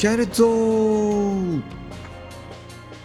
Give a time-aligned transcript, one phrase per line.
[0.00, 1.62] 気合い入れぞー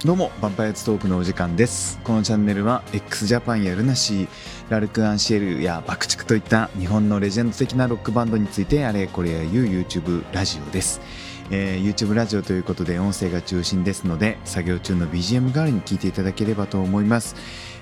[0.05, 1.99] どうも、ヴァンパイアツトークのお時間です。
[2.05, 4.27] このチャンネルは x ジャパンやルナシー、
[4.69, 11.01] ラルク・アンシエルや爆竹といった日本のレジェンド的なロックバンドについてあれこれや言う YouTube ラジオです。
[11.51, 17.35] えー YouTube ラジオということで音声が中心ですので作業中の BGM 代わりに聞いていただければと思います、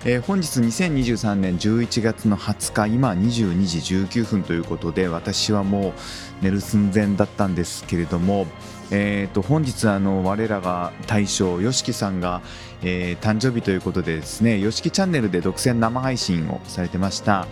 [0.05, 3.77] えー本日2023年11月の20日今22時
[4.19, 5.93] 19分ということで私はもう
[6.41, 8.47] 寝る寸前だったんですけれども
[8.95, 12.41] えー、と本日あの我らが大将 YOSHIKI さんが、
[12.83, 17.47] えー誕生日ということでですね YOSHIKI チャンネルで独占生配信をされてました。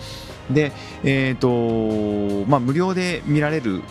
[0.54, 0.72] で、
[1.04, 3.82] えーとまあ、無料で見られる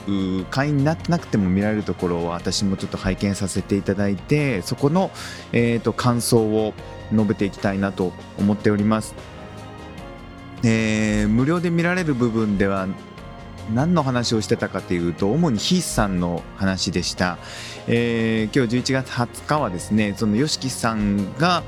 [0.51, 5.11] 会員になってなくても見られるところを私もちょっと拝見させていただいてそこの、
[5.53, 6.75] えー、と感想を
[7.13, 9.15] 述べていきたいなと思っております、
[10.65, 12.89] えー無料で見られる部分では
[13.75, 17.39] 何の話をしてたかというと主にヒースさんの話でした、
[17.87, 21.63] えー今日11月20日はですねその YOSHIKI さんが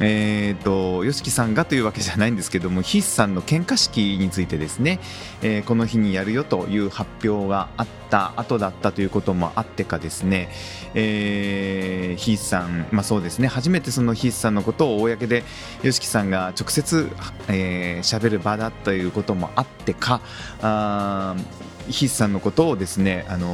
[0.00, 5.00] えー、と YOSHIKI さんがというわけじゃないんですけどもヒースさんの献花式についてですね、
[5.42, 10.48] えーこの日にやるよという発表があった後だったということもあってかですね、
[10.94, 15.44] えーさん、まあ、そうですね初めてそのヒースさんのことを公で
[15.82, 20.20] YOSHIKI さんが直接喋、えーる場だということもあってか
[20.60, 23.48] あーヒースさんのことをですね、あの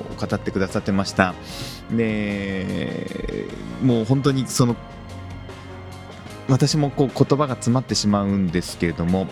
[0.00, 1.34] ー語ってくださってました。
[1.90, 3.46] で
[3.82, 4.76] もう本当にその
[6.48, 9.26] 私もこう言葉が詰まってしまうんですけれども、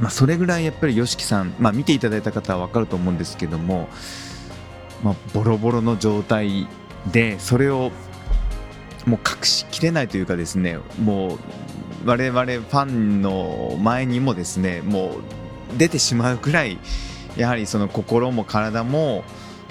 [0.00, 3.88] まあ、それぐらいやっぱり YOSHIKI さん、まあ、見ていただいた方は分かると思うんですけども、
[5.02, 6.68] まあ、ボロボロの状態
[7.12, 7.92] でそれを
[9.06, 11.38] もう隠しきれないというかですねもう
[12.04, 15.18] 我々ファンの前にもですねも
[15.74, 16.78] う出てしまうくらい
[17.36, 19.24] やはりその心も体も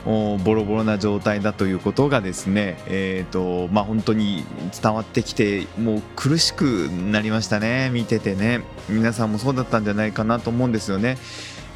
[0.05, 4.45] ボロボロな状態だということがですね、えーとまあ、本当に
[4.79, 11.17] 伝わってきてもう苦しくなりましたね見ててね皆さんもそうだったんじゃないかなと思うんですよね。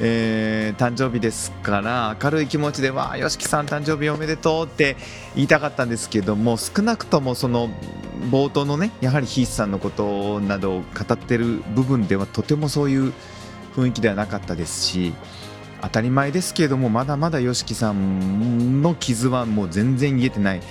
[0.02, 4.96] えー誕生日ですから明るい気持ちで「わあ YOSHIKI さん誕生日おめでとう」って
[5.34, 7.68] 言いたかったんですけども少なくともその
[8.30, 13.12] 冒頭のねやはりヒースさんのことなどを語ってる部分ではとてもそういう
[13.76, 15.12] 雰囲気ではなかったですし
[15.82, 20.62] 当たり前ですけれどもまだまだ YOSHIKI さんの傷はもう全然癒えてない。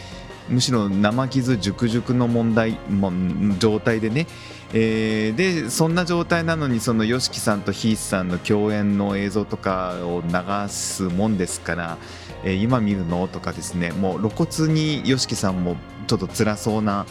[0.50, 3.12] むしろ生傷熟々の問題も
[3.59, 4.25] 状態でね、
[4.74, 11.98] えーでそんな状態なのにその YOSHIKI さんとヒースさんの共演の映像とかを流すもんですから、
[12.44, 13.28] えー今見るの？
[13.28, 13.92] とかですね。
[13.92, 15.75] もう露骨に YOSHIKI さんも
[16.08, 17.06] ちょっと辛そうな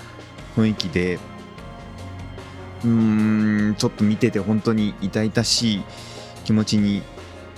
[0.57, 1.21] 雰囲気で
[2.85, 5.83] うーんちょっと見てて本当に痛々しい
[6.45, 7.03] 気持ちに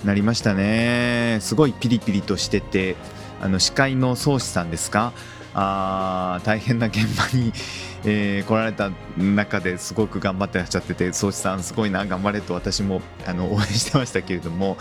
[0.03, 1.37] なりましたね。
[1.41, 2.95] すごいピリピリとしてて
[3.41, 5.13] あの司会の宗師さんですか？
[5.53, 7.51] あー大変な現場に、
[8.05, 14.77] えー来られた中ですごく頑張ってらっしゃってて宗師さんすごいな頑張れと私もあの 応援してましたけれども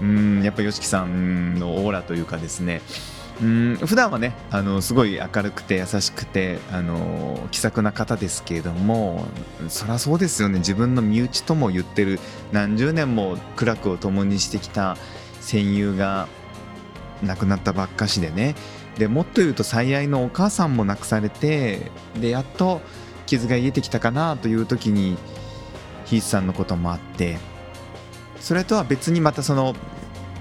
[0.00, 2.80] うんやっぱ YOSHIKI さんのオーラというかですね
[3.40, 9.26] うん普段はねあのすごい明るくて優しくてあの気さくな方ですけれども
[9.68, 10.58] そりゃそうですよね。
[10.58, 12.18] 自分の身内とも言ってる
[12.52, 14.96] 何十年も苦楽を共にしてきた
[15.40, 16.26] 戦友が
[17.22, 18.54] 亡くなったばっかしでね。
[18.98, 22.80] でもっと言うと最愛のお母さんも亡くされてでやっと
[23.26, 25.16] 傷が癒えてきたかなという時に
[26.06, 27.36] ヒースさんのこともあって
[28.40, 29.76] それとは別にまたその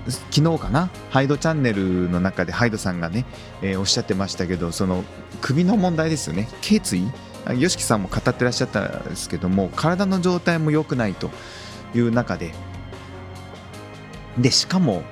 [0.09, 0.89] 昨日かな？
[1.09, 3.25] ハイドチャンネルの中でハイドさんがね、
[3.61, 5.03] えーおっしゃってましたけどその
[5.41, 6.47] 首の問題ですよね。
[6.61, 7.11] 頸椎
[7.45, 11.29] ？YOSHIKI さんも語ってらっしゃったんですけども体の状態も良くないと
[11.95, 12.53] いう中で。
[14.37, 15.03] でしかも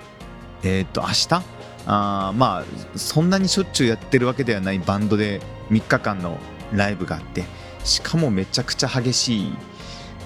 [0.63, 1.55] えっ、と明日？
[1.87, 5.39] あまあそんなにしょっちゅうやってるわけではないバンドで
[5.69, 6.39] 3日間の
[6.73, 7.43] ライブがあって
[7.83, 9.53] しかもめちゃくちゃ激しい、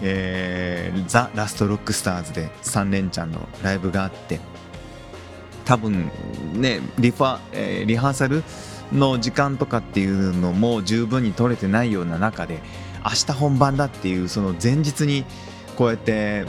[0.02, 4.40] えーザ・ラスト・ロックスターズで3連チャンのライブがあって
[5.70, 6.10] 多分
[6.56, 8.44] ねリファ、えーリハーサル
[8.92, 12.60] の時間とかっていうのも十分に取れてないような中で
[13.06, 15.26] 明日本番だっていうその前日に
[15.78, 16.46] こうやって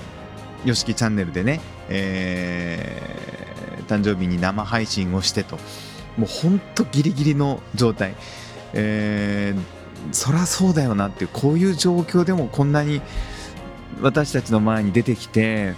[0.65, 1.61] YOSHIKI チャンネルでね、
[1.91, 3.21] えー
[3.91, 5.57] 誕生日に生配信をしてと
[6.17, 8.15] もうほんとギリギリの状態、
[8.73, 9.61] えー
[10.13, 13.03] そりゃそうだよなってこういう状況でもこんなに
[14.01, 15.75] 私たちの前に出てきて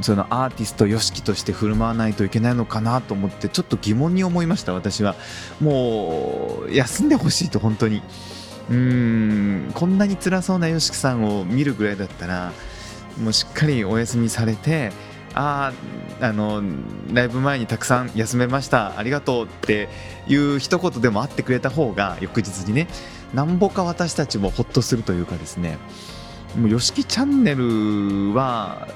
[0.00, 5.14] そのアーティスト YOSHIKI として振る舞わないといけないのかなと思ってちょっと疑問に思いました私は
[5.60, 8.02] もう休んでほしいと本当に
[8.70, 12.52] うーんこんなに辛そうな YOSHIKI さんを見るぐらいだったら
[13.20, 14.90] もうしっかりお休みされて
[15.34, 15.72] あ
[16.20, 16.62] ああの
[17.12, 19.88] ライブ前にたくさん休めましたありがとうって
[20.28, 22.88] いう一言でもあってくれた方が翌日にね
[23.34, 25.78] なんぼか私たちもほっとするというかですね
[26.56, 28.88] もう s h チャンネルは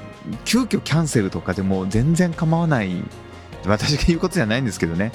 [0.44, 3.02] 急遽キャンセルとかでも全然構わない。
[3.66, 5.12] 私が言うことじゃないんですけどね。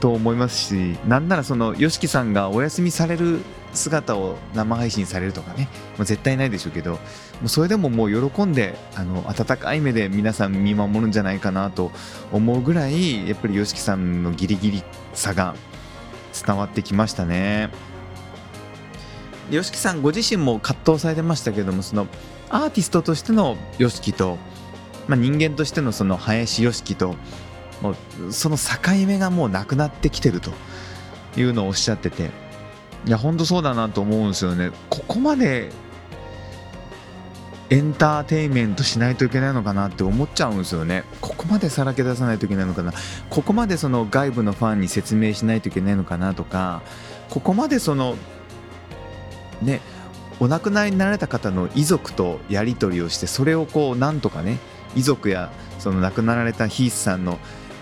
[0.00, 3.40] と思いますしなんならその YOSHIKI さんがお休みされる
[3.74, 5.68] 姿を生配信されるとかね。
[5.96, 6.98] もう絶対ないでしょうけども
[7.44, 11.92] うそれでももう喜んであの温かい目で皆さん見守るんじゃないかなと
[12.32, 15.54] 思うぐらいやっぱり YOSHIKI さんのギリギリさが
[16.46, 17.89] 伝わってきましたね。
[19.50, 22.06] YOSHIKI さんご自身も葛藤されてましたけどもその
[22.48, 24.38] アーティストとしての YOSHIKI と、
[25.08, 27.16] まあ、人間としてのその林 YOSHIKI と
[27.82, 27.94] も
[28.28, 30.52] うその境目がもうなくなってきてると
[31.36, 32.30] いうのをおっしゃってて
[33.06, 34.72] いや本当そうだなと思うんですよね。
[34.90, 35.70] ここまで
[37.70, 41.04] エンターテインメントしないといけないのかなって思っちゃうんですよね。
[41.20, 42.92] ここまでさらけ出さないといけないのかな。
[43.30, 46.82] ここまでその外部のファンに説明しないといけないのかなとか
[47.30, 48.16] ここまでその
[49.62, 49.80] ね
[50.40, 54.58] お亡くなりになられた方の遺族とやり取りをしてそれをこうなんとかね
[54.96, 57.38] 遺族やその亡くなられたヒースさんの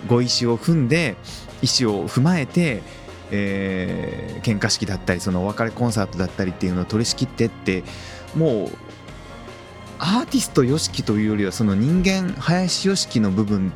[0.07, 1.17] ご意思を踏んで
[1.63, 2.83] 意思を踏まえて、
[3.31, 7.85] えー、喧嘩式だったりそのお別れコンサートだったりっていうのを取り仕切ってって
[8.35, 8.69] もう
[10.01, 13.73] アーティスト YOSHIKI というよりはその人間林 YOSHIKI の部分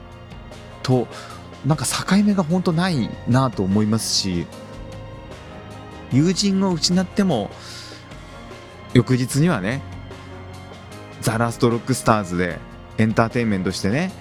[0.83, 1.09] と
[1.67, 4.47] なんか境目が本当ないなと思いますし
[6.13, 7.51] 友人を失っても
[8.93, 9.83] 翌日にはね
[11.21, 12.59] ザ・ラスト・ロックスターズで
[12.99, 14.13] エンターテインメントしてね。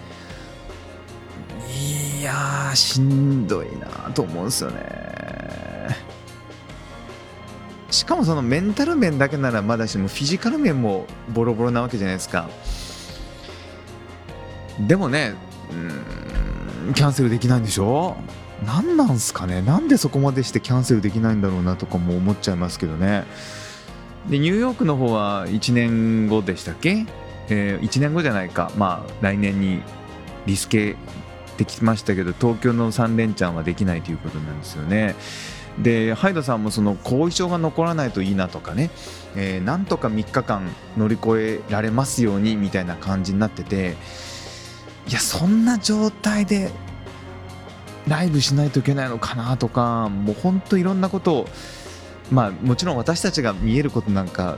[2.19, 4.85] いやしんどいなと思うんですよね。
[7.89, 12.47] しかもそのメンタル面だけならまだしもフィジカル面もボロボロなわけじゃないですか。
[14.87, 15.33] でもね
[15.71, 18.15] うんキャンセルできないんでしょ？
[18.65, 19.61] 何なんすかね？
[19.61, 23.25] なんでそこまでしてキャンセルできないんだろうなとかも思っちゃいますけどね。
[24.29, 27.05] でニューヨークの方は1年後でしたっけ、
[27.49, 28.71] えー、1年後じゃないか。
[28.77, 29.81] まあ来年に
[30.45, 30.95] リスケ
[31.57, 35.15] できましたけど東京の3連チャンはできないということなんですよね。
[35.79, 38.91] でハイドさんもその後遺症が残らないといいなとかね、
[39.35, 43.95] えー、なんとか3日間乗り越えられますようにみたいな感じになってて。
[45.07, 46.71] いやそんな状態で
[48.07, 51.47] ライブしないといけないのかなとかもうほんといろんなことを
[52.31, 54.57] まあもちろん私たちが見えることなんか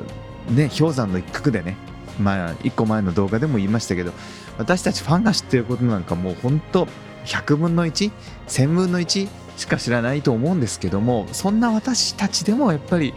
[0.49, 1.75] ね氷山の一角でね
[2.19, 4.11] まあ1個前の動画でも言いましたけど
[4.57, 6.87] 私たちファンが知っていることなんかもう本当
[7.25, 9.27] 100分の11000分の1
[9.57, 13.13] しか知らないと思うんですけどもそんな私たちでもやっぱり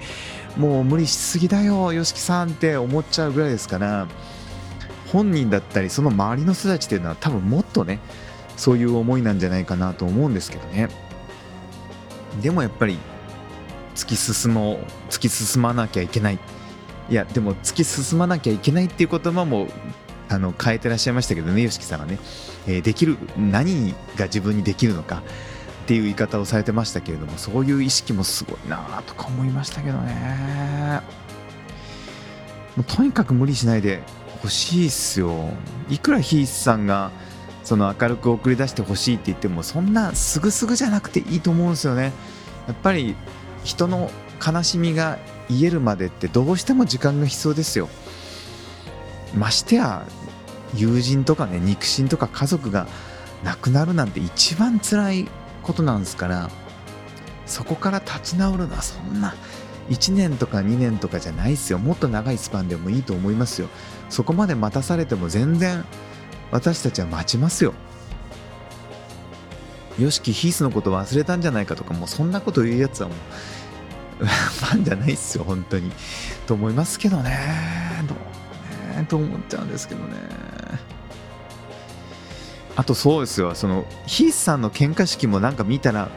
[0.56, 4.06] もう無理しすぎだよ YOSHIKI さんって思っちゃうぐらいですから
[5.12, 8.00] 本人だったりその周りの人たちっていうのは多分もっとね
[8.56, 10.88] そういう思いなんじゃないかなと思うんですけどね。
[12.41, 12.99] でもやっぱり
[13.96, 14.78] 突き進もう
[15.10, 16.38] 突き進まなきゃいけない。
[17.08, 19.69] いやでも突き進まなきゃいけないっていう言葉も
[20.28, 22.19] あの変えてらっしゃいましたけどね YOSHIKI さんはね、
[22.66, 25.22] えー、できる何が自分にできるのか。
[25.84, 31.00] っていう言い方をされてましたけれどもそういう意識もすごいなとか思いましたけどね。
[32.75, 34.02] もうとにかく無理しないで
[34.43, 35.48] ほしいっすよ。
[35.88, 37.12] いくらヒースさんが
[37.62, 42.12] その明るく送り出してほしいって言ってもそんなすぐすぐじゃなくていいと思うんですよね。
[42.67, 43.15] やっぱり
[43.67, 44.11] 人の
[44.44, 45.19] 悲しみが
[45.49, 47.89] 癒えるまでってどうしても時間が必要ですよ。
[49.35, 50.06] ましてや
[50.75, 52.87] 友人とかね肉親とか家族が
[53.44, 55.29] 亡くなるなんて一番辛い
[55.63, 56.49] ことなんですから
[57.44, 59.35] そこから立ち直るのはそんな
[59.91, 61.79] 1年とか2年とかじゃないですよ。
[61.79, 63.69] もっと長いスパンでもいいと思いますよ。
[64.11, 65.85] そこまで待たされても全然
[66.51, 67.75] 私たちは待ちますよ。
[69.98, 73.15] よしきヒースのこと忘れたんじゃないかとかもうそんなこと言うやつはも
[74.20, 75.91] う ファンじゃないっすよ本当に。
[76.46, 77.38] と思いますけどね。
[78.08, 80.15] どうねと思っちゃうんですけどね。
[82.76, 86.10] あとそうですよそのヒースさんの喧嘩式もなんか見たら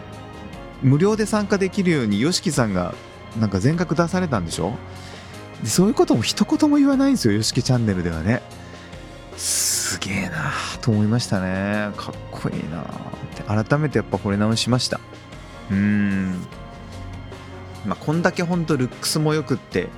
[0.82, 2.94] 無料で参加できるように YOSHIKI さんが
[3.40, 4.74] なんか全額出されたんでしょ？
[5.64, 8.42] でそういうことも一言も言わないんですよ YOSHIKI チャンネルではね。
[9.38, 11.92] すげえなと思いましたね。
[11.96, 12.82] かっこいいな。
[12.82, 13.09] って
[13.50, 15.00] 改めてやっぱ惚れ直しました。
[15.72, 16.32] うーん。
[17.86, 19.90] まあこんだけほんとルックスもよくって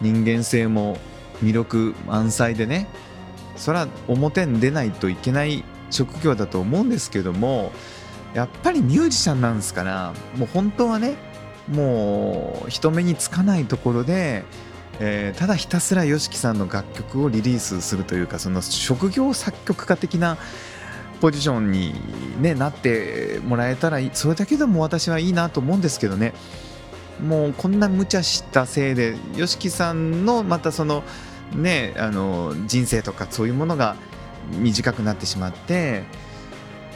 [0.00, 0.98] 人間性も
[1.42, 2.88] 魅力満載でね
[3.56, 7.72] そら表に出ないといけない職業だと思うんですけども
[8.34, 11.16] やっぱりミュージシャンなんですからもう本当はね
[11.68, 14.44] もう人目につかないところで
[15.00, 20.36] えー、ただひたすら YOSHIKI さんの楽曲をリリースするというかその職業作曲家的な
[21.22, 21.94] ポジションに、
[22.42, 26.34] ね、なってもらえたらそれだけでも私はいいなと思うんですけどね
[27.24, 31.04] もうこんな無茶したせいで YOSHIKI さんのまたその
[31.54, 33.94] ねあの人生とかそういうものが
[34.58, 36.02] 短くなってしまって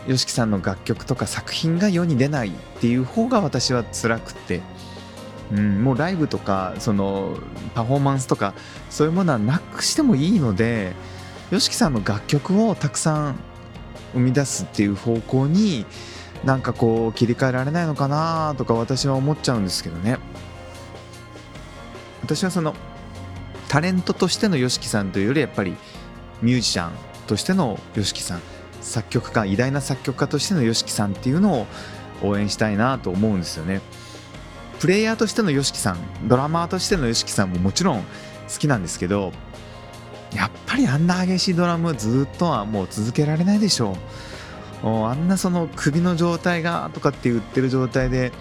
[0.09, 4.61] YOSHIKI さんの楽曲とか作品が世に出ないっていう方が私は辛くて。
[5.53, 7.39] うん、もうライブとかその
[7.73, 8.53] パフォーマンスとか
[8.91, 10.93] そういうものはなくしてもいいので
[11.53, 13.37] YOSHIKI さんの楽曲をたくさん
[14.17, 15.87] 生み出すっていう方向に
[16.45, 20.19] なんかこう切り替えられないのかなとか私は思っちゃうんですけどね。
[22.23, 22.75] 私はその
[23.69, 25.77] タレントとしての YOSHIKI さんというよりやっぱり
[26.43, 26.93] ミュージシャン
[27.27, 28.41] としての YOSHIKI さん
[28.81, 31.67] 作曲家偉大な作曲家としての YOSHIKI さんっていうのを
[32.23, 33.81] 応援したいなと思うんですよね。
[34.81, 38.07] プレイヤーとしての YOSHIKI さんドラマーとしての YOSHIKI さんももちろん好
[38.59, 39.33] きなんですけど
[40.37, 43.97] やっぱりあんな激しいドラムずっとはもう続けられないでしょ
[44.85, 44.87] う。
[44.87, 48.33] あんなその首の状態がとかって言ってる状態で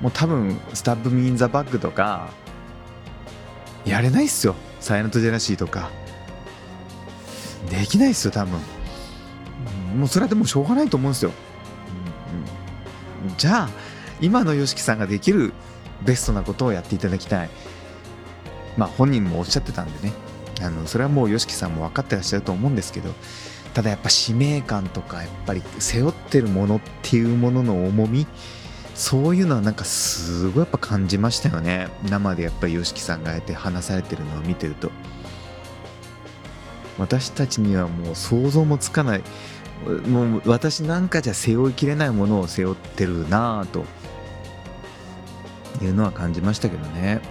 [0.00, 2.30] もう多分スタッブ・ミン・ザ・バッグとか
[3.84, 4.56] やれないっすよ。
[4.80, 5.90] サイレント・ジェラシーとか。
[7.70, 8.58] できないっすよ多分。
[9.96, 11.32] もうそれはでもしょうがないと思うんですよ、
[13.28, 13.68] うん、じゃあ
[14.20, 15.52] 今の YOSHIKI さんができる
[16.02, 17.50] ベストなことをやっていただきたい。
[18.76, 20.12] まあ本人もおっしゃってたんでね。
[20.60, 23.10] あのそれはもう YOSHIKI さんも分かってらっしゃると思うんですけど
[23.74, 28.26] ただやっぱ使命感とかやっぱり背負ってるものっていうものの重み
[28.94, 31.88] そういうのはなんかすごいやっぱ感じましたよね。
[32.10, 34.90] 生でやっぱり YOSHIKI さんがあえて話されてるのを見てると。
[36.98, 39.22] 私たちにはもう想像もつかない。
[40.06, 43.86] もう私なんかじゃ背負いきれないものを背負ってるなぁと
[45.82, 47.22] いうのは感じましたけどね。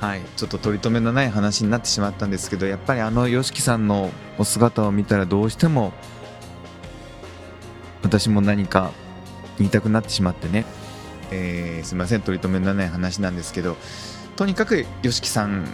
[0.00, 5.92] はい、ちょっと取り留めのない話になってしまったんですけどやっぱりあの YOSHIKI さんのお姿を見たらどうしても
[8.02, 8.92] 私も何か
[9.58, 10.64] 言いたくなってしまってね、
[11.30, 12.22] えー、すいません。
[12.22, 13.76] 取り留めのない話なんですけど
[14.36, 15.66] とにかく YOSHIKI さん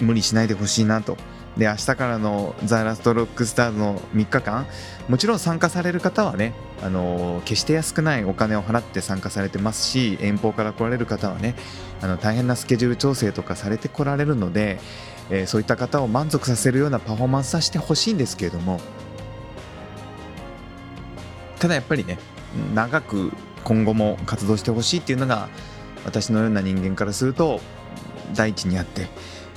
[0.00, 1.16] 無理しないでほしいなと。
[1.56, 4.66] で明日からのザ・ラストロックスターズの3日間
[5.08, 11.54] もちろん参加される方はねあの決して安くないお金を払って参加されてますし遠方から来られる方はね
[12.02, 14.78] あの大変なスケジュール調整とかされてこられるので、
[15.30, 18.80] えー、そういった方を満足させるようなパフォーマンスはしてほしいんですけれども
[21.58, 22.18] ただやっぱりね
[22.74, 23.32] 長く
[23.64, 25.48] 今後も活動してほしいっていうのが
[26.04, 27.60] 私のような人間からすると
[28.34, 29.08] 第一にあって、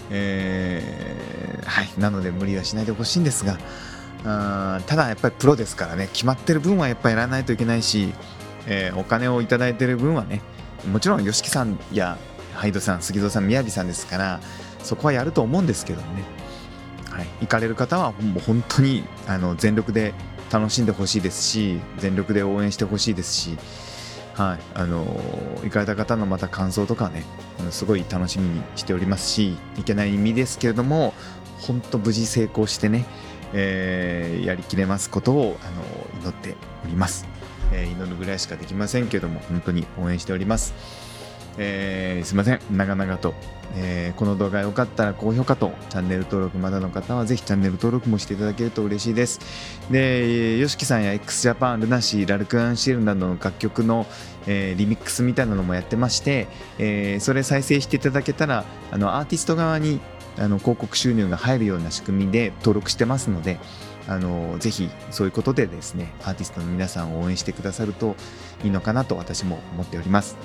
[0.10, 3.60] えー、はいなので無理はしないでほしいんですが
[4.26, 8.14] あただやっぱりプロですからね決まってる分はやっぱりやらないといけないし、
[8.68, 10.42] えー、お金を頂いてる分はね
[10.92, 12.18] もちろん YOSHIKI さんや
[12.54, 14.40] ハイドさん杉蔵さん宮城さんですから
[14.84, 16.24] そこはやると思うんですけどね、
[17.10, 20.14] はい、行かれる方はもう本当にあの全力で
[20.52, 23.58] 楽しんでほしいですし全力で応援してほしいですし、
[24.36, 24.60] はい。
[24.74, 25.06] あの
[25.64, 27.24] 行かれた方のまた感想とかね
[27.72, 31.14] すごい楽しみにしておりますしいけない意味ですけれども
[31.60, 33.06] 本当無事成功してね
[33.54, 37.28] えー、やりきれますことをあの祈っております、
[37.72, 40.74] えー、祈るぐらいしかできませんけども本当に応援しております、
[41.58, 42.60] えー、すいません。
[42.72, 43.34] 長々と、
[43.76, 49.40] えこの動画良かったら高評価とチャンネル登録まだの方はぜひチャンネル登録もしていただけると嬉しいです。
[49.92, 54.06] で YOSHIKI さんや XJAPAN ルナシーラルクアンシェルなどの楽曲の、
[54.48, 56.48] えリミックスみたいなのもやってまして、
[56.80, 60.00] えそれ再生していただけたらあのアーティスト側に
[60.38, 63.60] あの広告収入が入るような仕組みで登録してますので
[64.08, 68.16] あのぜひそういうことでですねアーティストの皆さんを応援してくださると
[68.64, 70.38] いいのかなと私も思っております。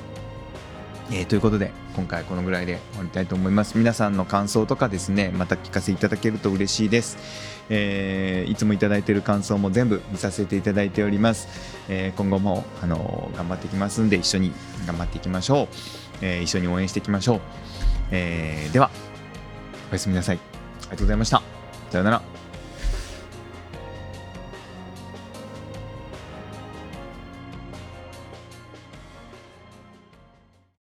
[1.11, 3.77] えー、ということで今回このぐらいで終わりたいと思います。
[3.77, 7.19] 皆さんの感想とかですねまた聞かせていただけると嬉しいです、
[7.69, 11.49] えー、いつもいただいている感想も全部見させていただいております、
[11.89, 14.53] えー、今後もあの頑張っていきますんで一緒に
[14.87, 15.69] 頑張っていきましょう、
[16.23, 17.41] え一緒に応援していきましょう、
[18.11, 19.14] えでは。
[19.95, 20.37] おやすみなさい。
[20.37, 20.41] あ
[20.87, 21.41] りがとうございました。
[21.91, 22.44] さようなら。